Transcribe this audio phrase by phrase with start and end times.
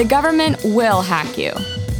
[0.00, 1.52] The government will hack you,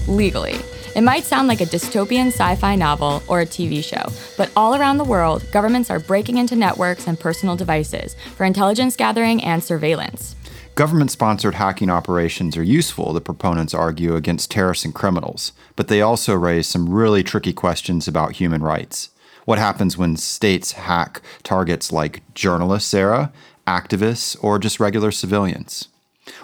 [0.09, 0.57] legally.
[0.97, 4.75] It might sound like a dystopian sci fi novel or a TV show, but all
[4.75, 9.63] around the world, governments are breaking into networks and personal devices for intelligence gathering and
[9.63, 10.35] surveillance.
[10.77, 16.01] Government sponsored hacking operations are useful, the proponents argue, against terrorists and criminals, but they
[16.01, 19.11] also raise some really tricky questions about human rights.
[19.45, 23.31] What happens when states hack targets like journalists, Sarah,
[23.67, 25.89] activists, or just regular civilians?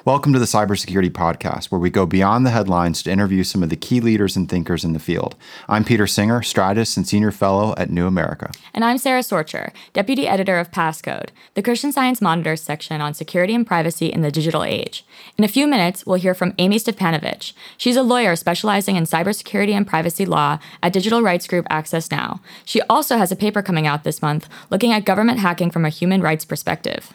[0.06, 3.68] Welcome to the Cybersecurity Podcast, where we go beyond the headlines to interview some of
[3.68, 5.34] the key leaders and thinkers in the field.
[5.68, 8.52] I'm Peter Singer, strategist and senior fellow at New America.
[8.72, 13.54] And I'm Sara Sorcher, deputy editor of Passcode, the Christian Science Monitor section on security
[13.54, 15.04] and privacy in the digital age.
[15.36, 17.52] In a few minutes, we'll hear from Amie Stepanovich.
[17.76, 22.40] She's a lawyer specializing in cybersecurity and privacy law at digital rights group Access Now.
[22.64, 25.90] She also has a paper coming out this month looking at government hacking from a
[25.90, 27.12] human rights perspective.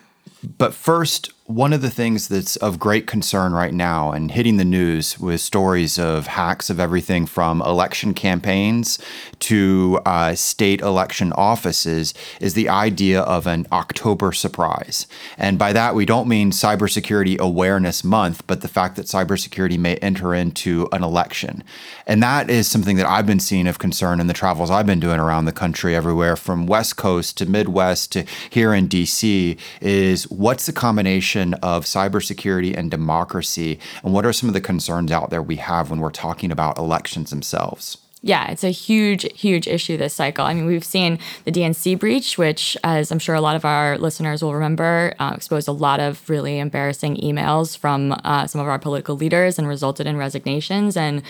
[0.57, 4.65] But first, one of the things that's of great concern right now and hitting the
[4.65, 8.99] news with stories of hacks of everything from election campaigns
[9.39, 15.07] to uh, state election offices is the idea of an October surprise.
[15.35, 19.95] And by that, we don't mean Cybersecurity Awareness Month, but the fact that cybersecurity may
[19.95, 21.63] enter into an election.
[22.05, 24.99] And that is something that I've been seeing of concern in the travels I've been
[24.99, 30.29] doing around the country, everywhere from West Coast to Midwest to here in DC, is
[30.29, 35.29] what's the combination of cybersecurity and democracy, and what are some of the concerns out
[35.29, 37.97] there we have when we're talking about elections themselves?
[38.23, 40.45] Yeah, it's a huge, huge issue this cycle.
[40.45, 43.97] I mean, we've seen the DNC breach, which, as I'm sure a lot of our
[43.97, 48.67] listeners will remember, uh, exposed a lot of really embarrassing emails from uh, some of
[48.67, 50.95] our political leaders and resulted in resignations.
[50.95, 51.23] And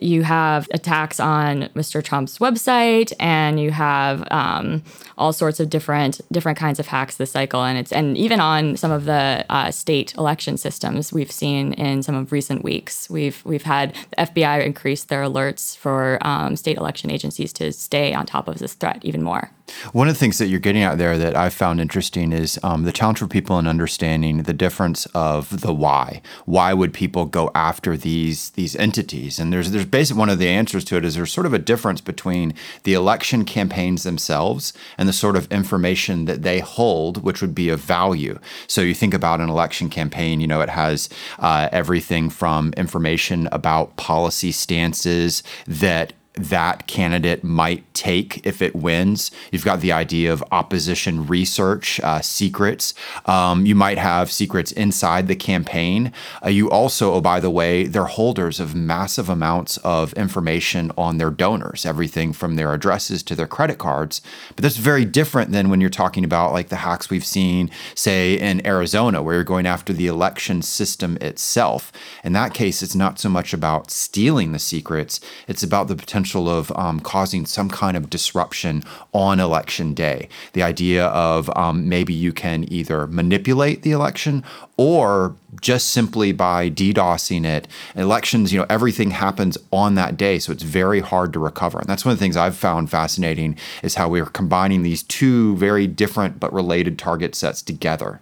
[0.00, 2.02] you have attacks on Mr.
[2.02, 4.82] Trump's website, and you have um,
[5.18, 7.62] all sorts of different different kinds of hacks this cycle.
[7.62, 12.02] And it's and even on some of the uh, state election systems, we've seen in
[12.02, 16.16] some of recent weeks, we've we've had the FBI increase their alerts for.
[16.22, 19.50] Um, um, state election agencies to stay on top of this threat even more.
[19.92, 22.84] One of the things that you're getting out there that I've found interesting is um,
[22.84, 26.22] the challenge for people in understanding the difference of the why.
[26.44, 29.38] Why would people go after these these entities?
[29.38, 31.58] And there's there's basically one of the answers to it is there's sort of a
[31.58, 37.40] difference between the election campaigns themselves and the sort of information that they hold, which
[37.40, 38.38] would be of value.
[38.66, 41.08] So you think about an election campaign, you know, it has
[41.38, 49.30] uh, everything from information about policy stances that that candidate might take if it wins.
[49.50, 52.94] You've got the idea of opposition research, uh, secrets.
[53.26, 56.12] Um, you might have secrets inside the campaign.
[56.44, 61.18] Uh, you also, oh, by the way, they're holders of massive amounts of information on
[61.18, 64.20] their donors, everything from their addresses to their credit cards.
[64.54, 68.38] But that's very different than when you're talking about like the hacks we've seen, say,
[68.38, 71.92] in Arizona, where you're going after the election system itself.
[72.24, 76.48] In that case, it's not so much about stealing the secrets, it's about the potential
[76.48, 78.82] of um, causing some kind of disruption
[79.12, 80.28] on election day.
[80.52, 84.44] The idea of um, maybe you can either manipulate the election
[84.76, 87.66] or just simply by DDoSing it.
[87.96, 91.78] Elections, you know, everything happens on that day, so it's very hard to recover.
[91.78, 95.56] And that's one of the things I've found fascinating is how we're combining these two
[95.56, 98.20] very different but related target sets together.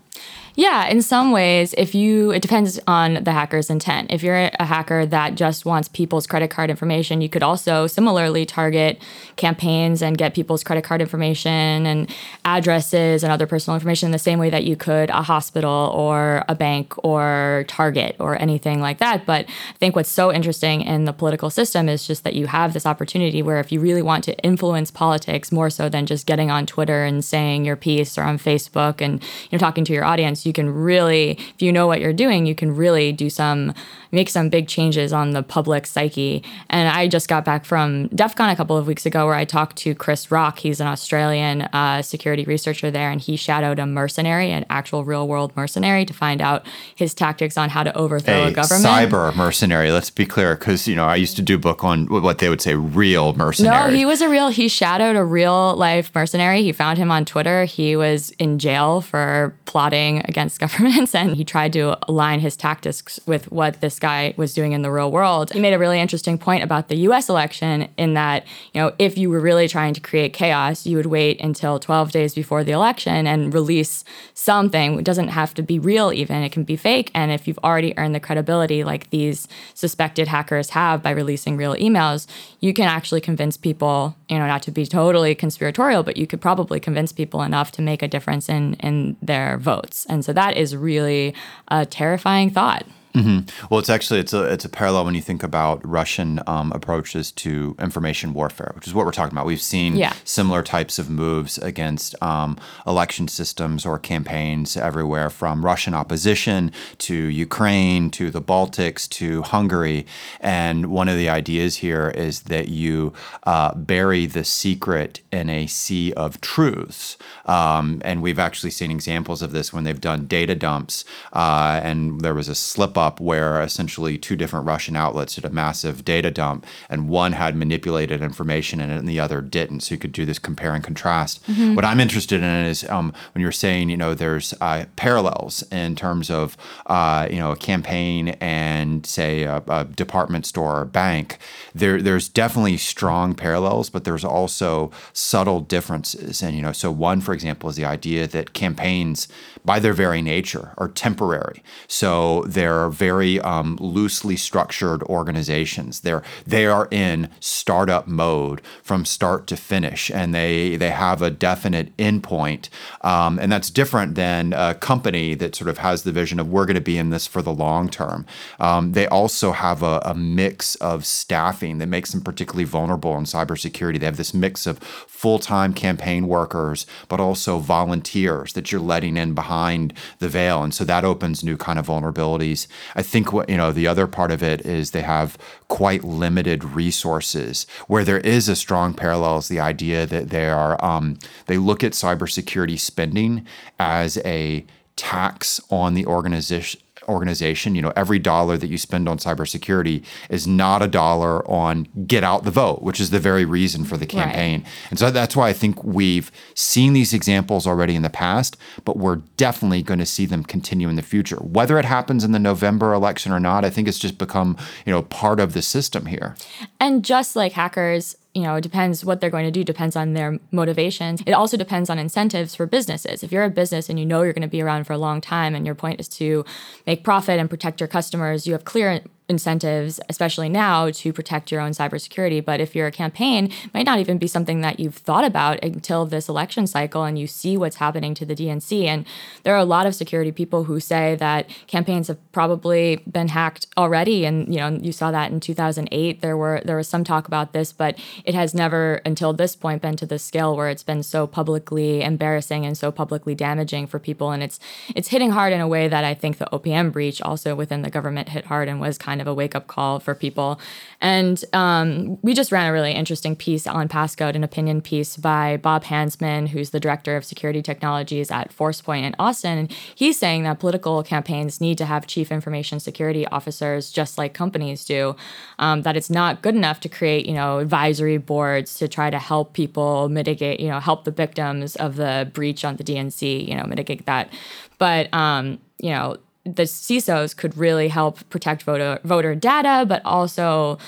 [0.59, 4.11] Yeah, in some ways, if you, it depends on the hacker's intent.
[4.11, 8.47] If you're a hacker that just wants people's credit card information, you could also similarly
[8.47, 9.03] target
[9.37, 12.11] campaigns and get people's credit card information and
[12.47, 16.43] addresses and other personal information in the same way that you could a hospital or
[16.49, 19.27] a bank or Target or anything like that.
[19.27, 22.73] But I think what's so interesting in the political system is just that you have
[22.73, 26.51] this opportunity where if you really want to influence politics more so than just getting
[26.51, 30.05] on Twitter and saying your piece or on Facebook and you know talking to your
[30.05, 33.75] audience, you can really, if you know what you're doing, you can really do some,
[34.13, 36.43] make some big changes on the public psyche.
[36.71, 39.45] And I just got back from DEF CON a couple of weeks ago where I
[39.45, 40.59] talked to Chris Rock.
[40.59, 45.27] He's an Australian uh, security researcher there, and he shadowed a mercenary, an actual real
[45.27, 48.85] world mercenary, to find out his tactics on how to overthrow a, a government.
[48.85, 52.07] Cyber mercenary, let's be clear, because, you know, I used to do a book on
[52.07, 53.91] what they would say real mercenary.
[53.91, 56.63] No, he was a real, he shadowed a real life mercenary.
[56.63, 57.65] He found him on Twitter.
[57.65, 63.19] He was in jail for plotting against governments and he tried to align his tactics
[63.25, 65.51] with what this guy was doing in the real world.
[65.51, 69.17] He made a really interesting point about the US election in that, you know, if
[69.17, 72.73] you were really trying to create chaos, you would wait until 12 days before the
[72.73, 74.05] election and release
[74.35, 74.99] something.
[74.99, 77.97] It doesn't have to be real even, it can be fake and if you've already
[77.97, 82.27] earned the credibility like these suspected hackers have by releasing real emails,
[82.61, 86.43] you can actually convince people, you know, not to be totally conspiratorial, but you could
[86.43, 90.05] probably convince people enough to make a difference in in their votes.
[90.11, 91.35] And so that is really
[91.69, 92.85] a terrifying thought.
[93.17, 93.67] Mm-hmm.
[93.71, 97.33] Well, it's actually it's a it's a parallel when you think about Russian um, approaches
[97.33, 99.47] to information warfare, which is what we're talking about.
[99.47, 100.13] We've seen yeah.
[100.25, 107.15] similar types of moves against um, election systems or campaigns everywhere, from Russian opposition to
[107.15, 110.07] Ukraine to the Baltics to Hungary.
[110.41, 113.15] And one of the ideas here is that you
[113.45, 117.17] uh, bury the secret in a sea of truths.
[117.47, 122.21] Um, and we've actually seen examples of this when they've done data dumps, uh, and
[122.21, 126.05] there was a slip up up where essentially two different Russian outlets did a massive
[126.05, 129.81] data dump, and one had manipulated information in it and the other didn't.
[129.81, 131.35] So you could do this compare and contrast.
[131.47, 131.75] Mm-hmm.
[131.77, 135.95] What I'm interested in is um, when you're saying, you know, there's uh, parallels in
[135.95, 136.57] terms of,
[136.87, 141.39] uh, you know, a campaign and say a, a department store or bank.
[141.75, 146.43] There, there's definitely strong parallels, but there's also subtle differences.
[146.43, 149.29] And you know, so one, for example, is the idea that campaigns,
[149.65, 151.63] by their very nature, are temporary.
[151.87, 156.01] So they're very um, loosely structured organizations.
[156.01, 161.31] They're they are in startup mode from start to finish, and they they have a
[161.31, 162.69] definite endpoint,
[163.03, 166.67] um, and that's different than a company that sort of has the vision of we're
[166.67, 168.27] going to be in this for the long term.
[168.59, 173.25] Um, they also have a, a mix of staffing that makes them particularly vulnerable in
[173.25, 174.01] cybersecurity.
[174.01, 179.17] They have this mix of full time campaign workers, but also volunteers that you're letting
[179.17, 182.67] in behind the veil, and so that opens new kind of vulnerabilities.
[182.95, 185.37] I think what you know the other part of it is they have
[185.69, 187.67] quite limited resources.
[187.87, 191.83] Where there is a strong parallel is the idea that they are um, they look
[191.83, 193.47] at cybersecurity spending
[193.79, 194.65] as a
[194.97, 200.47] tax on the organization organization, you know, every dollar that you spend on cybersecurity is
[200.47, 204.07] not a dollar on get out the vote, which is the very reason for the
[204.07, 204.63] campaign.
[204.63, 204.73] Right.
[204.91, 208.97] And so that's why I think we've seen these examples already in the past, but
[208.97, 211.37] we're definitely going to see them continue in the future.
[211.37, 214.93] Whether it happens in the November election or not, I think it's just become, you
[214.93, 216.37] know, part of the system here.
[216.81, 220.13] And just like hackers you know, it depends what they're going to do, depends on
[220.13, 221.23] their motivations.
[221.25, 223.23] It also depends on incentives for businesses.
[223.23, 225.23] If you're a business and you know you're going to be around for a long
[225.23, 226.45] time and your point is to
[226.87, 231.61] make profit and protect your customers, you have clear incentives, especially now, to protect your
[231.61, 232.45] own cybersecurity.
[232.45, 236.07] But if you're a campaign, might not even be something that you've thought about until
[236.07, 238.85] this election cycle and you see what's happening to the DNC.
[238.85, 239.05] And
[239.43, 243.67] there are a lot of security people who say that campaigns have probably been hacked
[243.77, 244.25] already.
[244.25, 246.21] And you know, you saw that in 2008.
[246.21, 249.83] There were there was some talk about this, but it has never until this point
[249.83, 253.99] been to the scale where it's been so publicly embarrassing and so publicly damaging for
[253.99, 254.31] people.
[254.31, 254.61] And it's
[254.95, 257.91] it's hitting hard in a way that I think the OPM breach also within the
[257.91, 260.61] government hit hard and was kind kind of a wake up call for people.
[261.01, 265.57] And um, we just ran a really interesting piece on passcode, an opinion piece by
[265.57, 269.59] Bob Hansman, who's the director of security technologies at ForcePoint in Austin.
[269.59, 274.35] And he's saying that political campaigns need to have chief information security officers, just like
[274.35, 275.17] companies do.
[275.59, 279.19] Um, that it's not good enough to create, you know, advisory boards to try to
[279.19, 283.55] help people mitigate, you know, help the victims of the breach on the DNC, you
[283.55, 284.31] know, mitigate that.
[284.79, 290.79] But um, you know, the CISOs could really help protect voter voter data, but also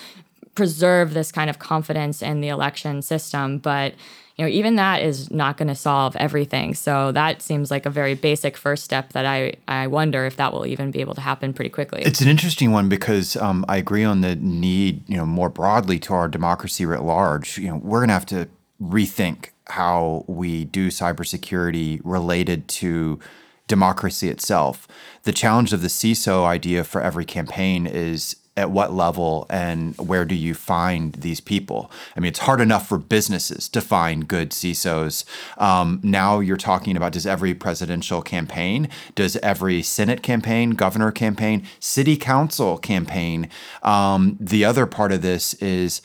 [0.54, 3.58] preserve this kind of confidence in the election system.
[3.58, 3.94] But
[4.38, 6.72] you know, even that is not going to solve everything.
[6.72, 10.52] So that seems like a very basic first step that I, I wonder if that
[10.52, 12.02] will even be able to happen pretty quickly.
[12.02, 15.98] It's an interesting one because um, I agree on the need, you know, more broadly
[16.00, 17.58] to our democracy writ large.
[17.58, 18.48] You know, we're going to have to
[18.80, 23.18] rethink how we do cybersecurity related to
[23.68, 24.88] democracy itself.
[25.22, 30.24] The challenge of the CISO idea for every campaign is at what level and where
[30.24, 31.92] do you find these people?
[32.16, 35.24] I mean, it's hard enough for businesses to find good CISOs.
[35.58, 41.68] Um, now you're talking about does every presidential campaign, does every Senate campaign, governor campaign,
[41.78, 43.48] city council campaign?
[43.84, 46.02] Um, the other part of this is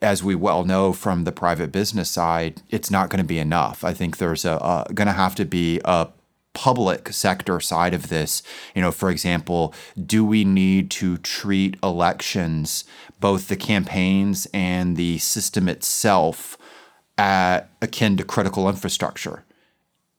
[0.00, 3.84] as we well know from the private business side, it's not going to be enough.
[3.84, 6.08] I think there's a, a going to have to be a
[6.54, 8.42] public sector side of this.
[8.74, 12.84] You know, for example, do we need to treat elections,
[13.20, 16.58] both the campaigns and the system itself,
[17.18, 19.44] akin to critical infrastructure?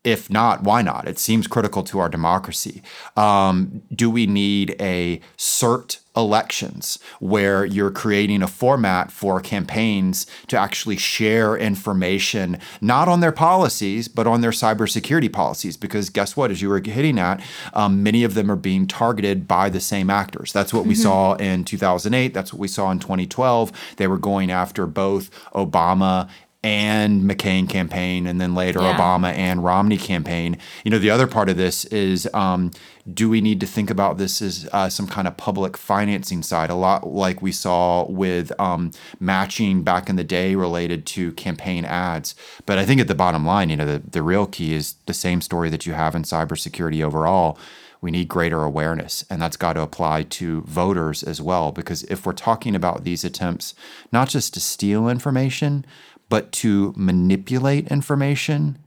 [0.04, 1.08] If not, why not?
[1.08, 2.84] It seems critical to our democracy.
[3.16, 10.58] Um, do we need a CERT elections where you're creating a format for campaigns to
[10.58, 15.78] actually share information, not on their policies, but on their cybersecurity policies?
[15.78, 16.52] Because guess what?
[16.52, 17.42] As you were hitting at,
[17.74, 20.52] um, many of them are being targeted by the same actors.
[20.52, 20.90] That's what mm-hmm.
[20.90, 22.34] we saw in 2008.
[22.34, 23.72] That's what we saw in 2012.
[23.98, 26.30] They were going after both Obama
[26.64, 28.98] and McCain campaign, and then later Yeah.
[28.98, 30.58] Obama and Romney campaign.
[30.86, 32.72] You know, the other part of this is um,
[33.12, 36.70] do we need to think about this as uh, some kind of public financing side?
[36.70, 41.84] A lot like we saw with um, matching back in the day related to campaign
[41.84, 42.34] ads.
[42.66, 45.14] But I think at the bottom line, you know, the, the real key is the
[45.14, 47.58] same story that you have in cybersecurity overall.
[48.04, 51.72] We need greater awareness, and that's got to apply to voters as well.
[51.72, 53.74] Because if we're talking about these attempts,
[54.12, 55.86] not just to steal information,
[56.28, 58.78] but to manipulate information,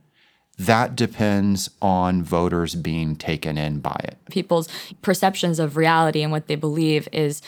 [0.58, 4.18] that depends on voters being taken in by it.
[4.30, 4.68] people's
[5.00, 7.40] perceptions of reality and what they believe is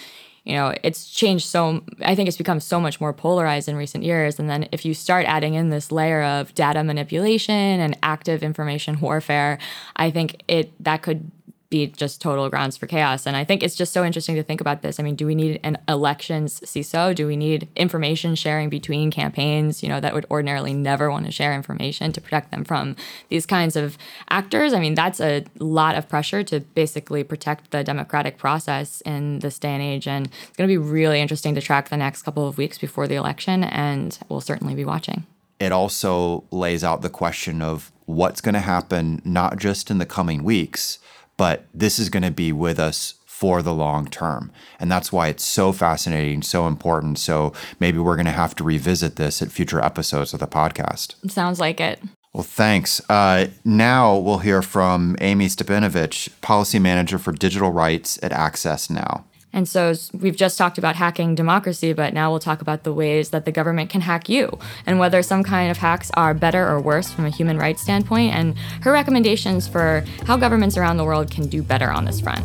[0.44, 4.04] you know it's changed so i think it's become so much more polarized in recent
[4.04, 8.42] years and then if you start adding in this layer of data manipulation and active
[8.42, 9.58] information warfare
[9.96, 11.30] i think it that could
[11.70, 13.26] be just total grounds for chaos.
[13.26, 14.98] And I think it's just so interesting to think about this.
[14.98, 17.14] I mean, do we need an elections CISO?
[17.14, 21.32] Do we need information sharing between campaigns, you know, that would ordinarily never want to
[21.32, 22.96] share information to protect them from
[23.28, 23.98] these kinds of
[24.30, 24.72] actors?
[24.72, 29.58] I mean, that's a lot of pressure to basically protect the democratic process in this
[29.58, 30.08] day and age.
[30.08, 33.06] And it's going to be really interesting to track the next couple of weeks before
[33.06, 33.62] the election.
[33.64, 35.26] And we'll certainly be watching.
[35.60, 40.06] It also lays out the question of what's going to happen, not just in the
[40.06, 40.98] coming weeks,
[41.38, 44.50] but this is going to be with us for the long term.
[44.78, 47.18] And that's why it's so fascinating, so important.
[47.18, 51.14] So maybe we're going to have to revisit this at future episodes of the podcast.
[51.30, 52.02] Sounds like it.
[52.34, 53.00] Well, thanks.
[53.08, 59.24] Uh, now we'll hear from Amie Stepanovich, Policy Manager for Digital Rights at Access Now.
[59.52, 63.30] And so we've just talked about hacking democracy, but now we'll talk about the ways
[63.30, 66.80] that the government can hack you and whether some kind of hacks are better or
[66.80, 71.30] worse from a human rights standpoint, and her recommendations for how governments around the world
[71.30, 72.44] can do better on this front.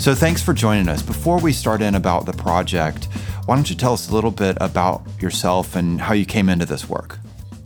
[0.00, 1.02] So, thanks for joining us.
[1.02, 3.04] Before we start in about the project,
[3.44, 6.64] why don't you tell us a little bit about yourself and how you came into
[6.64, 7.18] this work?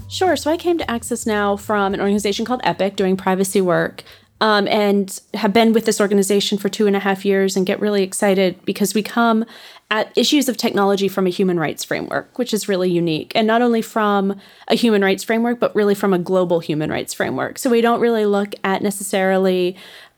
[0.09, 0.37] Sure.
[0.37, 4.05] So I came to Access Now from an organization called EPIC doing privacy work.
[4.45, 7.81] Um, and have been with this organization for two and a half years and get
[7.81, 9.47] really excited because we come
[9.91, 13.33] at issues of technology from a human rights framework, which is really unique.
[13.35, 17.15] And not only from a human rights framework, but really from a global human rights
[17.15, 17.59] framework.
[17.59, 19.77] So we don't really look at necessarily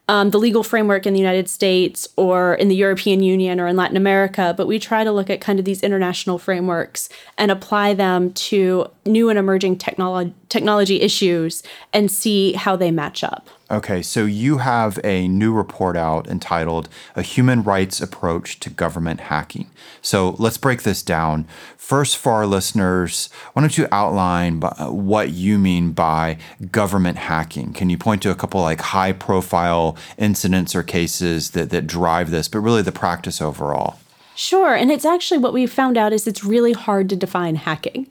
[0.09, 3.77] um, the legal framework in the United States or in the European Union or in
[3.77, 7.95] Latin America, but we try to look at kind of these international frameworks and apply
[7.95, 13.49] them to new and emerging technolo- technology issues and see how they match up.
[13.69, 19.23] Okay, so you have a new report out entitled A Human Rights Approach to Government
[19.23, 19.69] Hacking.
[20.01, 21.49] So let's break this down.
[21.77, 26.39] First, for our listeners, why don't you outline uh, what you mean by
[26.71, 27.73] government hacking?
[27.73, 32.31] Can you point to a couple like high profile incidents or cases that, that drive
[32.31, 33.99] this, but really the practice overall?
[34.37, 38.07] Sure, and it's actually what we found out is it's really hard to define hacking.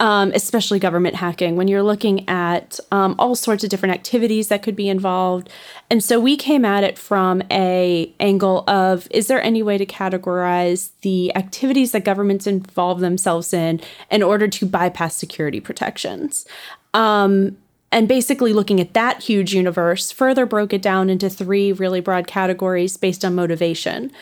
[0.00, 4.62] Um, especially government hacking, when you're looking at um, all sorts of different activities that
[4.62, 5.50] could be involved,
[5.90, 9.84] and so we came at it from a angle of: is there any way to
[9.84, 13.78] categorize the activities that governments involve themselves in
[14.10, 16.46] in order to bypass security protections?
[16.94, 17.58] Um,
[17.92, 22.26] and basically looking at that huge universe further broke it down into three really broad
[22.26, 24.12] categories based on motivation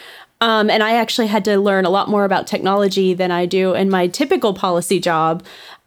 [0.41, 3.75] um, and i actually had to learn a lot more about technology than i do
[3.75, 5.43] in my typical policy job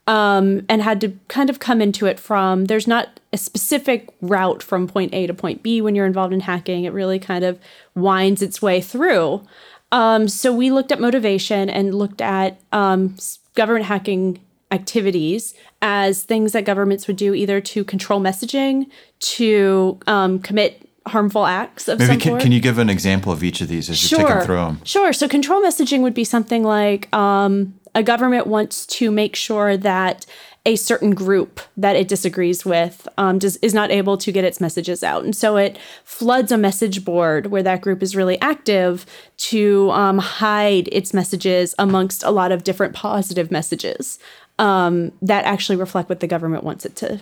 [0.07, 4.61] um, and had to kind of come into it from there's not a specific route
[4.61, 6.83] from point a to point b when you're involved in hacking.
[6.83, 7.59] It really kind of
[7.95, 9.45] winds its way through.
[9.91, 13.15] Um, so we looked at motivation and looked at um,
[13.55, 14.41] government hacking
[14.71, 18.89] activities as things that governments would do either to control messaging,
[19.19, 22.41] to um, commit harmful acts of Maybe some can, sort.
[22.41, 24.81] can you give an example of each of these as you're taking through them?
[24.83, 25.13] Sure.
[25.13, 30.25] So control messaging would be something like um, a government wants to make sure that
[30.65, 34.61] a certain group that it disagrees with um, does, is not able to get its
[34.61, 35.23] messages out.
[35.23, 40.19] And so it floods a message board where that group is really active to um,
[40.19, 44.19] hide its messages amongst a lot of different positive messages
[44.59, 47.19] um, that actually reflect what the government wants it to,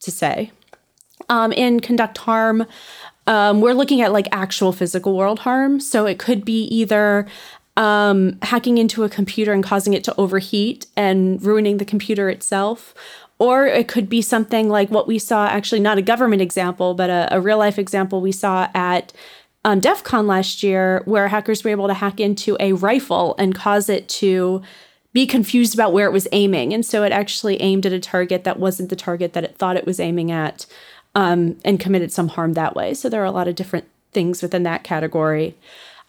[0.00, 0.50] to say.
[1.28, 2.66] Um, in conduct harm,
[3.26, 5.80] um, we're looking at like actual physical world harm.
[5.80, 7.26] So it could be either
[7.76, 12.94] um, hacking into a computer and causing it to overheat and ruining the computer itself.
[13.38, 17.10] Or it could be something like what we saw, actually, not a government example, but
[17.10, 19.12] a, a real life example we saw at
[19.64, 23.54] um, DEF CON last year, where hackers were able to hack into a rifle and
[23.54, 24.62] cause it to
[25.12, 26.72] be confused about where it was aiming.
[26.72, 29.76] And so it actually aimed at a target that wasn't the target that it thought
[29.76, 30.66] it was aiming at
[31.14, 32.94] um, and committed some harm that way.
[32.94, 35.56] So there are a lot of different things within that category.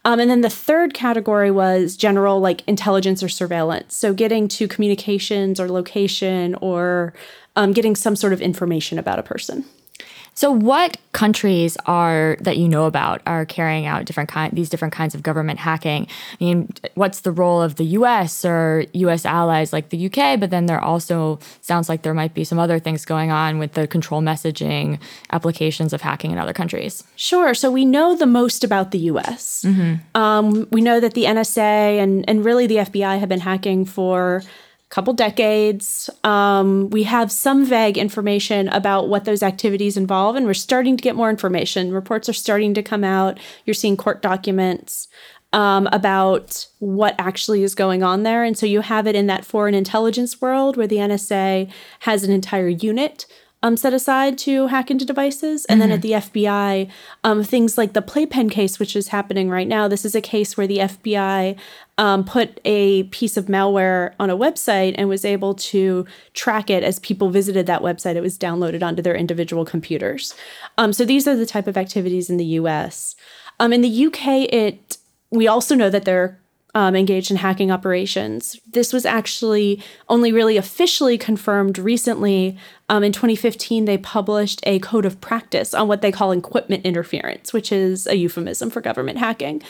[0.05, 3.95] Um, and then the third category was general, like intelligence or surveillance.
[3.95, 7.13] So getting to communications or location or
[7.55, 9.65] um, getting some sort of information about a person.
[10.35, 14.93] So, what countries are that you know about are carrying out different kind these different
[14.93, 16.07] kinds of government hacking?
[16.39, 18.43] I mean, what's the role of the U.S.
[18.43, 19.25] or U.S.
[19.25, 20.37] allies like the U.K.?
[20.37, 23.73] But then there also sounds like there might be some other things going on with
[23.73, 24.99] the control messaging
[25.31, 27.03] applications of hacking in other countries.
[27.15, 27.53] Sure.
[27.53, 29.63] So we know the most about the U.S.
[29.65, 30.19] Mm-hmm.
[30.19, 34.43] Um, we know that the NSA and and really the FBI have been hacking for
[34.93, 36.07] couple decades.
[36.23, 41.01] Um, we have some vague information about what those activities involve, and we're starting to
[41.01, 41.91] get more information.
[41.91, 43.39] Reports are starting to come out.
[43.65, 45.07] You're seeing court documents
[45.51, 48.43] um, about what actually is going on there.
[48.43, 51.71] And so you have it in that foreign intelligence world where the NSA
[52.01, 53.25] has an entire unit
[53.63, 55.65] um, set aside to hack into devices.
[55.65, 55.89] And mm-hmm.
[55.89, 56.33] then at mm-hmm.
[56.33, 56.91] the FBI,
[57.23, 59.87] um, things like the Playpen case, which is happening right now.
[59.87, 61.57] This is a case where the FBI
[61.97, 66.83] um, put a piece of malware on a website and was able to track it
[66.83, 68.15] as people visited that website.
[68.15, 70.33] It was downloaded onto their individual computers.
[70.77, 73.15] Um, so these are the type of activities in the US.
[73.59, 74.97] Um, in the UK, it
[75.29, 76.39] we also know that they're
[76.75, 78.59] um, engaged in hacking operations.
[78.71, 82.57] This was actually only really officially confirmed recently.
[82.89, 87.53] Um, in 2015, they published a code of practice on what they call equipment interference,
[87.53, 89.61] which is a euphemism for government hacking.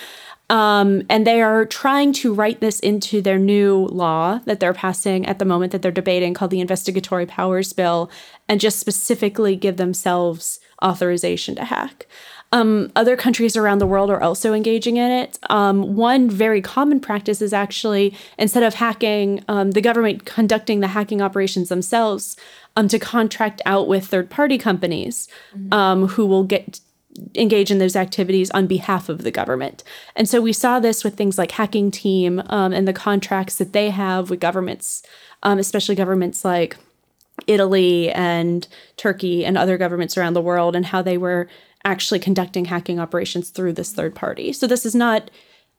[0.53, 5.25] Um, and they are trying to write this into their new law that they're passing
[5.25, 8.11] at the moment that they're debating called the Investigatory Powers Bill
[8.47, 12.05] and just specifically give themselves authorization to hack.
[12.51, 15.39] Um, other countries around the world are also engaging in it.
[15.49, 20.89] Um, one very common practice is actually instead of hacking, um, the government conducting the
[20.89, 22.37] hacking operations themselves,
[22.75, 25.73] um, to contract out with third party companies mm-hmm.
[25.73, 26.79] Um, who will get
[27.35, 29.83] engage in those activities on behalf of the government.
[30.15, 33.73] And so we saw this with things like Hacking Team um, and the contracts that
[33.73, 35.03] they have with governments,
[35.43, 36.77] especially governments like
[37.47, 38.67] Italy and
[38.97, 41.47] Turkey and other governments around the world, and how they were
[41.83, 44.53] actually conducting hacking operations through this third party.
[44.53, 45.29] So this is not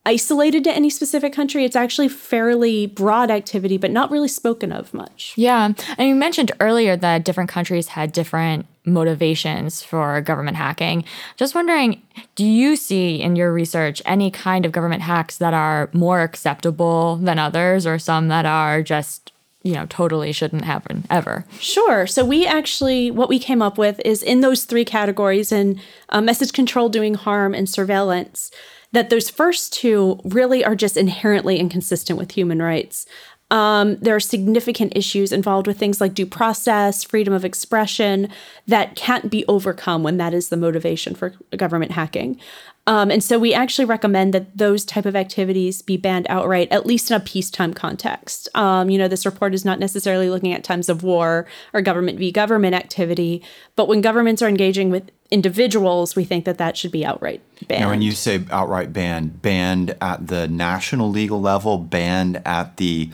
[0.04, 1.64] isolated to any specific country.
[1.64, 5.32] It's actually fairly broad activity, but not really spoken of much.
[5.36, 5.72] Yeah.
[5.96, 11.04] And you mentioned earlier that different countries had different motivations for government hacking.
[11.36, 12.02] Just wondering,
[12.34, 17.16] do you see in your research any kind of government hacks that are more acceptable
[17.16, 21.44] than others or some that are just you know totally shouldn't happen ever?
[21.58, 22.06] Sure.
[22.06, 26.20] So we actually what we came up with is in those three categories in uh,
[26.20, 28.50] message control doing harm and surveillance
[28.92, 33.06] that those first two really are just inherently inconsistent with human rights
[33.50, 38.28] um, there are significant issues involved with things like due process, freedom of expression
[38.66, 42.40] that can't be overcome when that is the motivation for government hacking.
[42.86, 46.84] Um, and so we actually recommend that those type of activities be banned outright, at
[46.84, 48.48] least in a peacetime context.
[48.54, 52.18] Um, you know, this report is not necessarily looking at times of war or government
[52.18, 52.30] v.
[52.30, 53.42] government activity,
[53.74, 57.82] but when governments are engaging with individuals, we think that that should be outright banned.
[57.82, 63.10] Now, when you say outright banned, banned at the national legal level, banned at the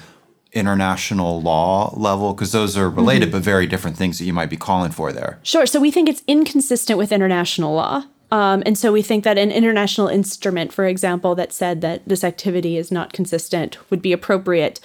[0.52, 2.32] international law level?
[2.32, 3.38] Because those are related mm-hmm.
[3.38, 5.38] but very different things that you might be calling for there.
[5.42, 5.66] Sure.
[5.66, 8.04] So we think it's inconsistent with international law.
[8.30, 12.24] Um, and so we think that an international instrument, for example, that said that this
[12.24, 14.80] activity is not consistent would be appropriate.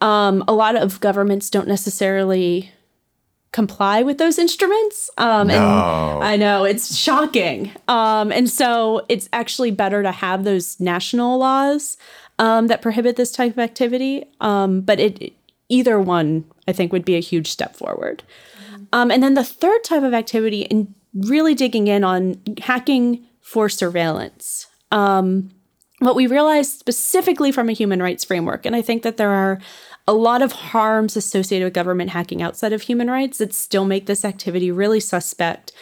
[0.00, 2.72] Um, a lot of governments don't necessarily
[3.52, 5.10] comply with those instruments.
[5.18, 5.54] Um, no.
[5.54, 7.72] And I know it's shocking.
[7.88, 11.96] Um, and so it's actually better to have those national laws
[12.38, 14.24] um, that prohibit this type of activity.
[14.40, 15.32] Um, but it
[15.68, 18.22] either one, I think, would be a huge step forward.
[18.70, 19.10] Mm-hmm.
[19.10, 24.66] and then the third type of activity, in really digging in on hacking for surveillance.
[24.90, 25.50] Um,
[25.98, 29.60] what we realized specifically from a human rights framework, and I think that there are
[30.08, 34.06] a lot of harms associated with government hacking outside of human rights that still make
[34.06, 35.72] this activity really suspect.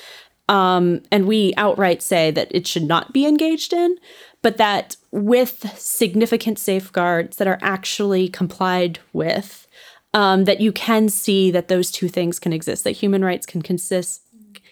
[0.49, 3.97] Um, and we outright say that it should not be engaged in,
[4.43, 9.67] but that with significant safeguards that are actually complied with,
[10.15, 13.63] um, that you can see that those two things can exist, that human rights can
[13.63, 14.23] consist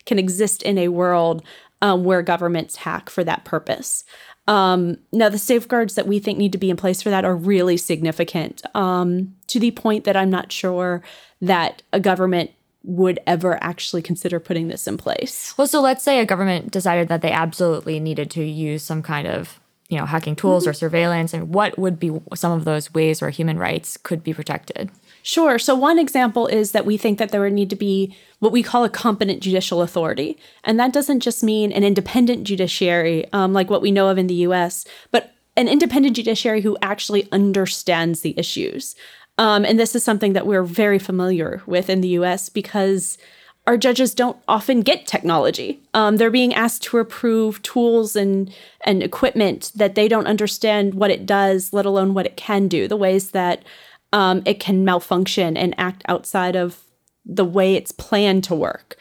[0.06, 1.42] can exist in a world
[1.82, 4.04] um, where governments hack for that purpose.
[4.48, 7.34] Um, now, the safeguards that we think need to be in place for that are
[7.34, 11.02] really significant um, to the point that I'm not sure
[11.40, 12.52] that a government
[12.84, 15.52] would ever actually consider putting this in place.
[15.58, 19.26] Well, so let's say a government decided that they absolutely needed to use some kind
[19.26, 20.70] of you know hacking tools mm-hmm.
[20.70, 24.34] or surveillance and what would be some of those ways where human rights could be
[24.34, 24.90] protected
[25.26, 25.58] Sure.
[25.58, 28.62] So, one example is that we think that there would need to be what we
[28.62, 30.38] call a competent judicial authority.
[30.62, 34.28] And that doesn't just mean an independent judiciary um, like what we know of in
[34.28, 38.94] the US, but an independent judiciary who actually understands the issues.
[39.36, 43.18] Um, and this is something that we're very familiar with in the US because
[43.66, 45.80] our judges don't often get technology.
[45.92, 51.10] Um, they're being asked to approve tools and and equipment that they don't understand what
[51.10, 52.86] it does, let alone what it can do.
[52.86, 53.64] The ways that
[54.12, 56.82] um, it can malfunction and act outside of
[57.24, 58.96] the way it's planned to work.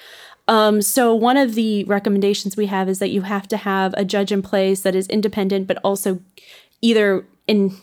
[0.48, 4.06] Um, so one of the recommendations we have is that you have to have a
[4.06, 6.20] judge in place that is independent, but also
[6.82, 7.76] either in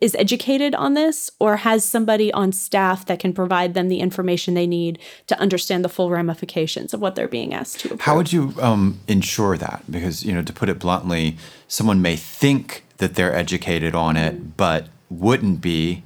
[0.00, 4.54] is educated on this or has somebody on staff that can provide them the information
[4.54, 8.00] they need to understand the full ramifications of what they're being asked to approve.
[8.00, 9.82] How would you um, ensure that?
[9.90, 11.36] Because, you know, to put it bluntly,
[11.68, 16.02] someone may think that they're educated on it, but wouldn't be.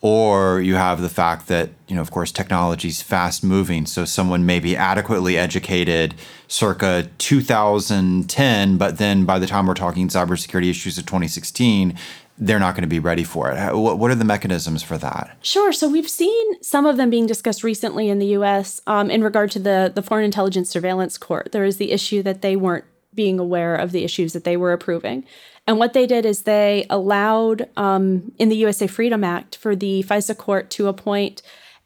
[0.00, 3.84] Or you have the fact that, you know, of course, technology is fast moving.
[3.84, 6.14] So someone may be adequately educated
[6.46, 11.98] circa 2010, but then by the time we're talking cybersecurity issues of 2016,
[12.40, 13.76] they're not going to be ready for it.
[13.76, 15.36] What are the mechanisms for that?
[15.42, 15.72] Sure.
[15.72, 18.80] So we've seen some of them being discussed recently in the U.S.
[18.86, 21.50] Um, in regard to the the Foreign Intelligence Surveillance Court.
[21.50, 22.84] There is the issue that they weren't
[23.18, 25.24] being aware of the issues that they were approving,
[25.66, 30.04] and what they did is they allowed um, in the USA Freedom Act for the
[30.04, 31.42] FISA court to appoint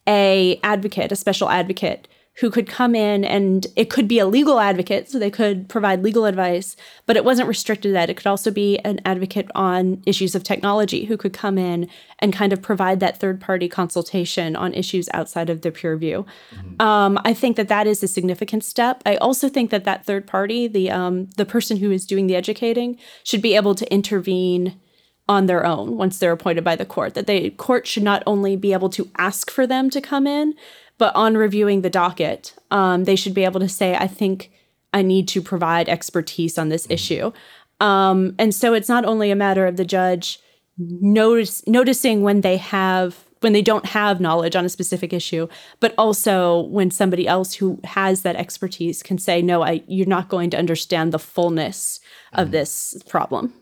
[0.07, 4.59] a advocate, a special advocate who could come in and it could be a legal
[4.59, 8.09] advocate, so they could provide legal advice, but it wasn't restricted to that.
[8.09, 11.90] It could also be an advocate on issues of technology who could come in
[12.21, 16.25] and kind of provide that third party consultation on issues outside of the peer review.
[16.55, 16.81] Mm-hmm.
[16.81, 19.03] Um, I think that that is a significant step.
[19.05, 22.37] I also think that that third party, the um, the person who is doing the
[22.37, 24.81] educating, should be able to intervene
[25.29, 27.14] on their own once they're appointed by the court.
[27.14, 30.55] That the court should not only be able to ask for them to come in,
[30.98, 34.50] but on reviewing the docket, um, they should be able to say, I think
[34.92, 36.92] I need to provide expertise on this mm-hmm.
[36.92, 37.33] issue.
[37.81, 40.38] Um, and so it's not only a matter of the judge
[40.78, 45.48] notice, noticing when they have when they don't have knowledge on a specific issue,
[45.81, 50.28] but also when somebody else who has that expertise can say, "No, I, you're not
[50.28, 51.98] going to understand the fullness
[52.33, 52.52] of mm-hmm.
[52.52, 53.52] this problem."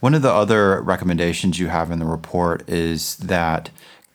[0.00, 3.70] One of the other recommendations you have in the report is that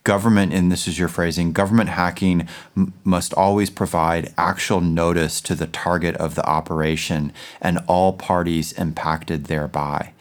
[0.07, 5.53] government, and this is your phrasing, government hacking m- must always provide actual notice to
[5.53, 10.13] the target of the operation and all parties impacted thereby.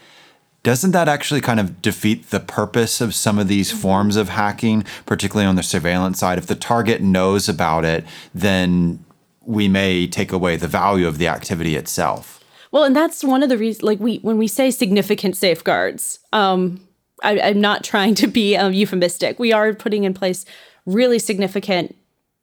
[0.61, 4.83] Doesn't that actually kind of defeat the purpose of some of these forms of hacking,
[5.05, 6.37] particularly on the surveillance side?
[6.37, 8.03] If the target knows about it,
[8.35, 9.05] then
[9.45, 12.43] we may take away the value of the activity itself.
[12.73, 16.86] Well, and that's one of the reasons, like we, when we say significant safeguards, um,
[17.23, 19.39] I, am not trying to be um, euphemistic.
[19.39, 20.45] We are putting in place
[20.85, 21.95] really significant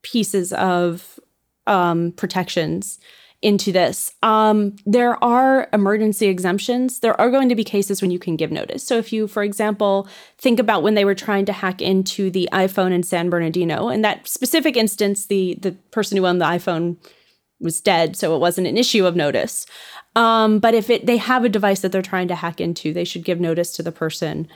[0.02, 1.18] pieces of
[1.66, 2.98] um, protections
[3.44, 4.10] into this.
[4.22, 7.00] Um, there are emergency exemptions.
[7.00, 8.82] There are going to be cases when you can give notice.
[8.82, 10.08] So, if you, for example,
[10.38, 14.00] think about when they were trying to hack into the iPhone in San Bernardino, in
[14.00, 16.96] that specific instance, the the person who owned the iPhone
[17.60, 19.66] was dead, so it wasn't an issue of notice.
[20.16, 23.05] Um, but if it they have a device that they're trying to hack into, they
[23.05, 24.48] should give notice to the person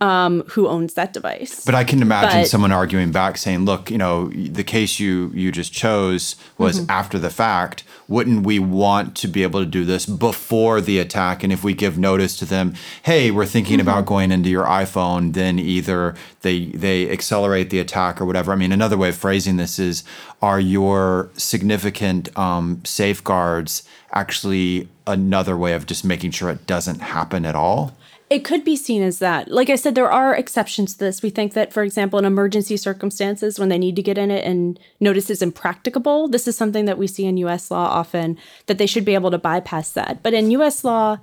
[0.00, 1.64] um, who owns that device.
[1.64, 5.30] But I can imagine but, someone arguing back, saying, "Look, you know, the case you
[5.34, 6.90] you just chose was mm-hmm.
[6.90, 7.82] after the fact.
[8.06, 11.42] Wouldn't we want to be able to do this before the attack?
[11.42, 13.88] And if we give notice to them, hey, we're thinking mm-hmm.
[13.88, 18.52] about going into your iPhone, then either they they accelerate the attack or whatever.
[18.52, 20.04] I mean, another way of phrasing this is:
[20.42, 23.82] Are your significant um, safeguards
[24.12, 27.96] actually another way of just making sure it doesn't happen at all?
[28.28, 29.50] It could be seen as that.
[29.52, 31.22] Like I said, there are exceptions to this.
[31.22, 34.44] We think that, for example, in emergency circumstances, when they need to get in it
[34.44, 38.36] and notice is impracticable, this is something that we see in US law often,
[38.66, 40.24] that they should be able to bypass that.
[40.24, 41.18] But in US law,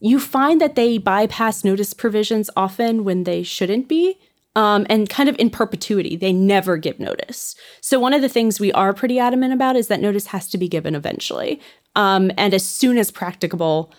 [0.00, 4.18] you find that they bypass notice provisions often when they shouldn't be.
[4.56, 7.56] Um, and kind of in perpetuity, they never give notice.
[7.80, 10.58] So, one of the things we are pretty adamant about is that notice has to
[10.58, 11.60] be given eventually.
[11.96, 13.92] Um, and as soon as practicable,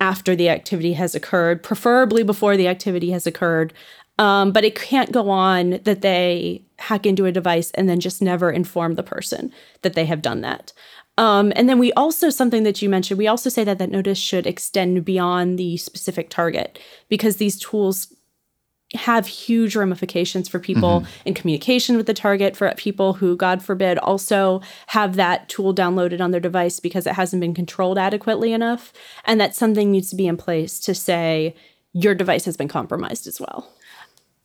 [0.00, 3.72] after the activity has occurred, preferably before the activity has occurred.
[4.18, 8.22] Um, but it can't go on that they hack into a device and then just
[8.22, 9.52] never inform the person
[9.82, 10.72] that they have done that.
[11.16, 14.18] Um, and then we also, something that you mentioned, we also say that that notice
[14.18, 16.78] should extend beyond the specific target
[17.08, 18.12] because these tools
[18.94, 21.28] have huge ramifications for people mm-hmm.
[21.28, 26.20] in communication with the target, for people who, God forbid, also have that tool downloaded
[26.20, 28.92] on their device because it hasn't been controlled adequately enough.
[29.24, 31.54] And that something needs to be in place to say
[31.92, 33.70] your device has been compromised as well.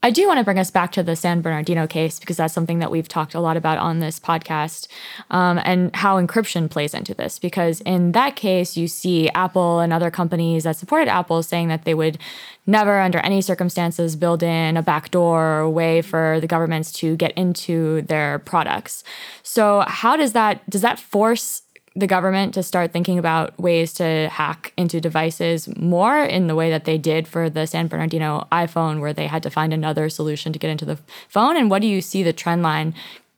[0.01, 2.79] I do want to bring us back to the San Bernardino case because that's something
[2.79, 4.87] that we've talked a lot about on this podcast
[5.29, 7.37] um, and how encryption plays into this.
[7.37, 11.83] Because in that case, you see Apple and other companies that supported Apple saying that
[11.83, 12.17] they would
[12.65, 17.17] never, under any circumstances, build in a backdoor or a way for the governments to
[17.17, 19.03] get into their products.
[19.43, 21.63] So, how does that does that force
[21.99, 26.69] the government to start thinking about ways to hack into devices more in the way
[26.69, 30.53] that they did for the San Bernardino iPhone, where they had to find another solution
[30.53, 31.57] to get into the phone?
[31.57, 32.93] And what do you see the trend line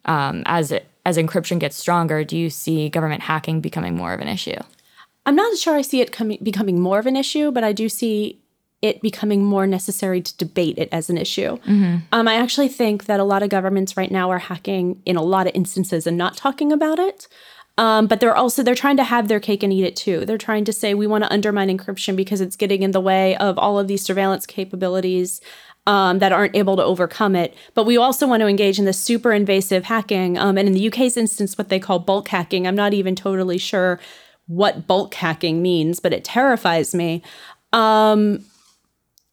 [0.05, 2.23] um, as it, as encryption gets stronger?
[2.23, 4.59] Do you see government hacking becoming more of an issue?
[5.25, 7.89] I'm not sure I see it com- becoming more of an issue, but I do
[7.89, 8.39] see
[8.81, 11.57] it becoming more necessary to debate it as an issue.
[11.57, 11.97] Mm-hmm.
[12.11, 15.21] Um, I actually think that a lot of governments right now are hacking in a
[15.21, 17.27] lot of instances and not talking about it.
[17.77, 20.25] Um, but they're also they're trying to have their cake and eat it too.
[20.25, 23.35] They're trying to say we want to undermine encryption because it's getting in the way
[23.37, 25.41] of all of these surveillance capabilities
[25.87, 27.55] um, that aren't able to overcome it.
[27.73, 30.37] But we also want to engage in this super invasive hacking.
[30.37, 32.67] Um, and in the UK's instance, what they call bulk hacking.
[32.67, 33.99] I'm not even totally sure
[34.47, 37.23] what bulk hacking means, but it terrifies me.
[37.73, 38.45] Um,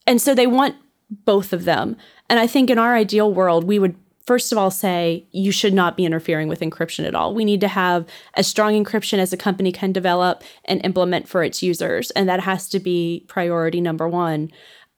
[0.07, 0.77] and so they want
[1.11, 1.97] both of them.
[2.31, 3.97] And I think in our ideal world, we would
[4.29, 7.35] first of all say you should not be interfering with encryption at all.
[7.35, 11.43] We need to have as strong encryption as a company can develop and implement for
[11.43, 14.51] its users, and that has to be priority number one.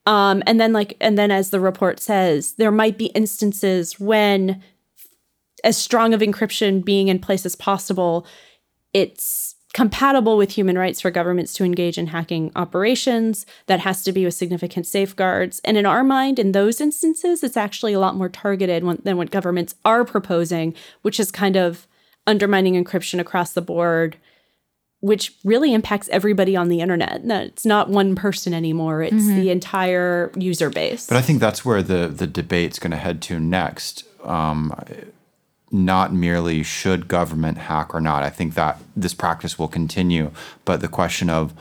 [0.05, 4.61] Um, and then, like, and then as the report says, there might be instances when,
[5.63, 8.27] as strong of encryption being in place as possible,
[8.91, 13.45] it's compatible with human rights for governments to engage in hacking operations.
[13.67, 15.61] That has to be with significant safeguards.
[15.63, 19.31] And in our mind, in those instances, it's actually a lot more targeted than what
[19.31, 21.87] governments are proposing, which is kind of
[22.27, 24.17] undermining encryption across the board,
[24.99, 27.21] which really impacts everybody on the internet.
[27.23, 29.35] It's not one person anymore, it's mm-hmm.
[29.35, 31.07] the entire user base.
[31.07, 34.03] But I think that's where the, the debate's going to head to next.
[34.23, 34.73] Um,
[35.71, 38.23] not merely should government hack or not.
[38.23, 40.31] I think that this practice will continue,
[40.65, 41.53] but the question of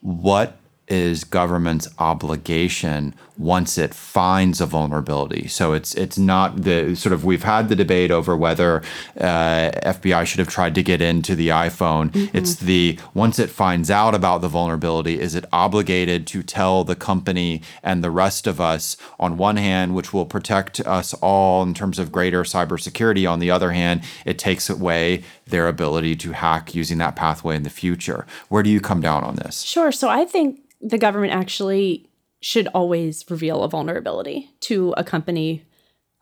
[0.00, 0.58] what
[0.88, 5.46] is government's obligation once it finds a vulnerability.
[5.48, 8.82] So it's it's not the sort of we've had the debate over whether
[9.20, 12.10] uh, FBI should have tried to get into the iPhone.
[12.10, 12.36] Mm-hmm.
[12.36, 16.96] It's the once it finds out about the vulnerability, is it obligated to tell the
[16.96, 21.74] company and the rest of us on one hand, which will protect us all in
[21.74, 23.30] terms of greater cybersecurity.
[23.30, 27.62] On the other hand, it takes away their ability to hack using that pathway in
[27.62, 28.26] the future.
[28.48, 29.62] Where do you come down on this?
[29.62, 29.92] Sure.
[29.92, 32.08] So I think the government actually
[32.40, 35.64] should always reveal a vulnerability to a company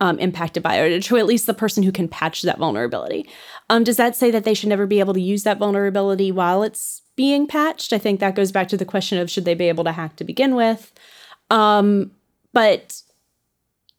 [0.01, 3.29] um, impacted by it, or to at least the person who can patch that vulnerability.
[3.71, 6.63] Um, does that say that they should never be able to use that vulnerability while
[6.63, 7.93] it's being patched?
[7.93, 10.17] I think that goes back to the question of should they be able to hack
[10.17, 10.93] to begin with.
[11.51, 12.11] Um,
[12.53, 13.03] but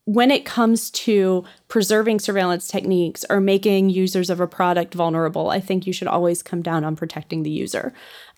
[0.05, 5.59] when it comes to preserving surveillance techniques or making users of a product vulnerable, I
[5.59, 7.91] think you should always come down on protecting the user.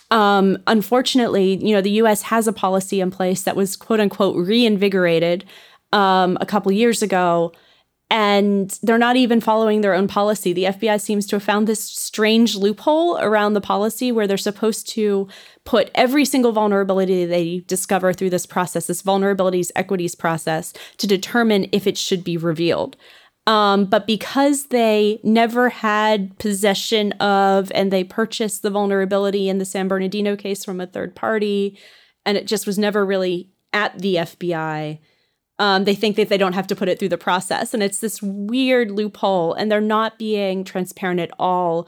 [0.10, 4.38] Um, unfortunately, you know, the US has a policy in place that was quote unquote
[4.38, 5.44] reinvigorated
[5.92, 7.52] um, a couple years ago,
[8.10, 10.54] and they're not even following their own policy.
[10.54, 14.88] The FBI seems to have found this strange loophole around the policy where they're supposed
[14.90, 15.28] to
[15.66, 21.68] put every single vulnerability they discover through this process, this vulnerabilities equities process, to determine
[21.74, 22.96] if it should be revealed.
[23.46, 29.66] Um, but because they never had possession of and they purchased the vulnerability in the
[29.66, 31.78] San Bernardino case from a third party,
[32.26, 35.00] and it just was never really at the FBI,
[35.60, 37.74] um, they think that they don't have to put it through the process.
[37.74, 41.88] And it's this weird loophole, and they're not being transparent at all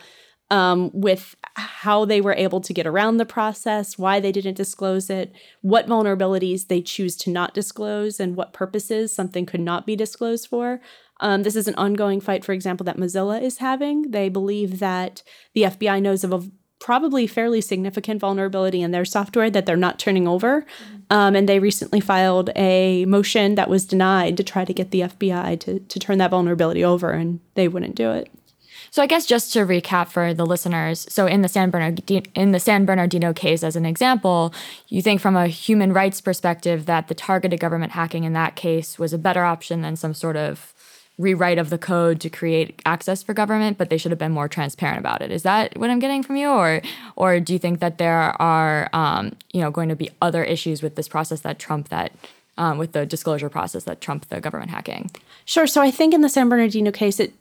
[0.51, 5.09] um, with how they were able to get around the process, why they didn't disclose
[5.09, 9.95] it, what vulnerabilities they choose to not disclose, and what purposes something could not be
[9.95, 10.81] disclosed for.
[11.21, 14.11] Um, this is an ongoing fight, for example, that Mozilla is having.
[14.11, 15.21] They believe that
[15.53, 19.99] the FBI knows of a probably fairly significant vulnerability in their software that they're not
[19.99, 20.65] turning over.
[21.09, 25.01] Um, and they recently filed a motion that was denied to try to get the
[25.01, 28.29] FBI to, to turn that vulnerability over, and they wouldn't do it.
[28.91, 32.51] So I guess just to recap for the listeners, so in the San Bernardino in
[32.51, 34.53] the San Bernardino case as an example,
[34.87, 38.97] you think from a human rights perspective that the targeted government hacking in that case
[38.97, 40.73] was a better option than some sort of
[41.19, 44.47] rewrite of the code to create access for government, but they should have been more
[44.47, 45.31] transparent about it.
[45.31, 46.81] Is that what I'm getting from you, or
[47.15, 50.81] or do you think that there are um, you know going to be other issues
[50.81, 52.11] with this process that trump that?
[52.57, 55.11] Um, with the disclosure process that trump the government hacking.
[55.45, 55.65] Sure.
[55.65, 57.31] So I think in the San Bernardino case, it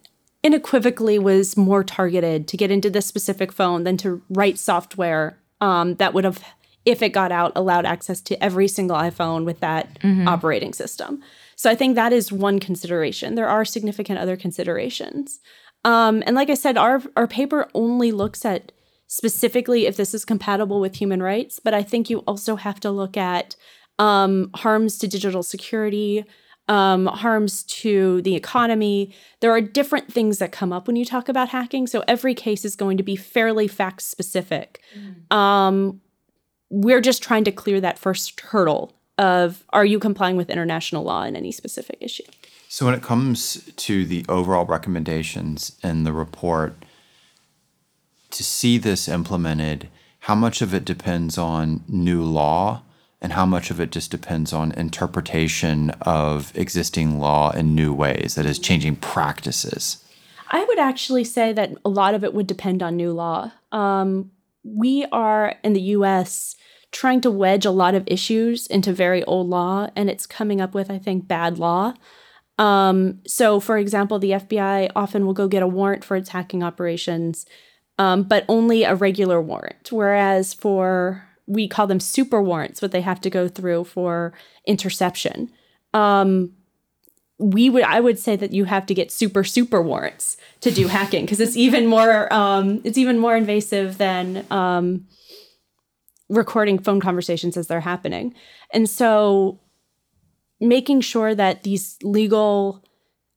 [0.45, 5.97] unequivocally was more targeted to get into this specific phone than to write software um,
[5.97, 6.43] that would have,
[6.85, 10.29] if it got out, allowed access to every single iPhone with that mm-hmm.
[10.29, 11.21] operating system.
[11.59, 13.35] So I think that is one consideration.
[13.35, 15.41] There are significant other considerations.
[15.85, 18.71] Um, and like I said, our, our paper only looks at
[19.09, 22.93] specifically if this is compatible with human rights, but I think you also have to
[22.93, 23.57] look at
[23.99, 26.25] um, harms to digital security,
[26.69, 29.13] um, harms to the economy.
[29.41, 31.89] There are different things that come up when you talk about hacking.
[31.89, 34.81] So every case is going to be fairly fact specific.
[34.97, 35.37] Mm.
[35.37, 36.01] Um,
[36.71, 41.25] we're just trying to clear that first hurdle of are you complying with international law
[41.25, 42.25] in any specific issue?
[42.69, 46.85] So when it comes to the overall recommendations in the report,
[48.31, 49.89] to see this implemented,
[50.21, 52.83] how much of it depends on new law
[53.21, 58.35] and how much of it just depends on interpretation of existing law in new ways,
[58.37, 60.05] that is, changing practices?
[60.51, 63.51] I would actually say that a lot of it would depend on new law.
[63.73, 64.31] Um,
[64.63, 66.55] we are in the US
[66.91, 70.75] trying to wedge a lot of issues into very old law, and it's coming up
[70.75, 71.95] with, I think, bad law.
[72.59, 76.63] Um, so, for example, the FBI often will go get a warrant for its hacking
[76.63, 77.47] operations,
[77.99, 79.93] um, but only a regular warrant.
[79.93, 84.35] Whereas for we call them super warrants, what they have to go through for
[84.67, 85.51] interception.
[85.95, 86.53] Um,
[87.39, 90.89] we would I would say that you have to get super super warrants to do
[90.89, 95.07] hacking because it's even more um, it's even more invasive than um,
[96.29, 98.35] recording phone conversations as they're happening.
[98.73, 99.61] And so
[100.61, 102.85] making sure that these legal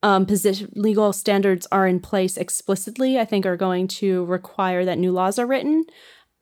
[0.03, 4.97] um, position legal standards are in place explicitly, I think are going to require that
[4.97, 5.85] new laws are written.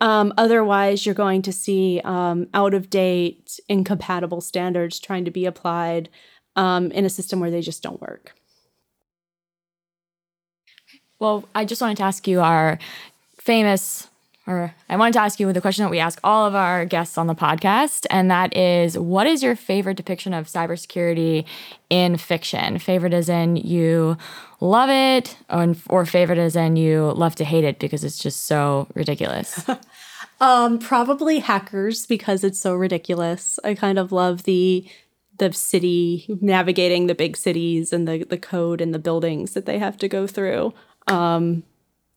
[0.02, 5.46] Um, otherwise, you're going to see um, out of date, incompatible standards trying to be
[5.46, 6.08] applied
[6.56, 8.34] um, in a system where they just don't work.
[11.20, 12.80] Well, I just wanted to ask you our
[13.38, 14.08] famous
[14.50, 17.20] or I wanted to ask you the question that we ask all of our guests
[17.20, 21.46] on the podcast, and that is what is your favorite depiction of cybersecurity
[21.92, 22.80] in fiction?
[22.80, 24.18] Favorite as in you
[24.60, 28.48] love it, or, or favorite as in you love to hate it because it's just
[28.48, 29.70] so ridiculous?
[30.42, 33.60] um, probably hackers because it's so ridiculous.
[33.64, 34.90] I kind of love the
[35.38, 39.78] the city navigating the big cities and the the code and the buildings that they
[39.78, 40.74] have to go through.
[41.08, 41.64] Um,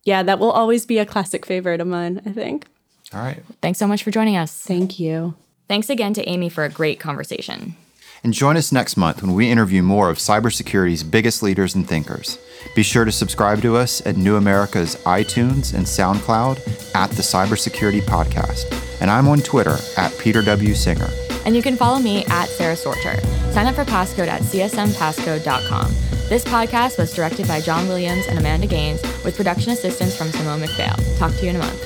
[0.05, 2.67] yeah, that will always be a classic favorite of mine, I think.
[3.15, 3.43] All right.
[3.61, 4.53] Thanks so much for joining us.
[4.53, 5.35] Thank you.
[5.69, 7.77] Thanks again to Amie for a great conversation.
[8.25, 12.39] And join us next month when we interview more of cybersecurity's biggest leaders and thinkers.
[12.77, 18.01] Be sure to subscribe to us at New America's iTunes and SoundCloud at the Cybersecurity
[18.03, 19.01] Podcast.
[19.01, 20.75] And I'm on Twitter at Peter W.
[20.75, 21.09] Singer.
[21.45, 23.21] And you can follow me at Sara Sorcher.
[23.53, 26.12] Sign up for Passcode at csmpasscode.com.
[26.33, 30.63] This podcast was directed by John Williams and Amanda Gaines with production assistance from Simone
[30.63, 31.19] McPhail.
[31.19, 31.79] Talk to you in a month.